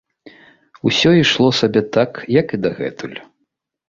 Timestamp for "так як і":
1.97-2.61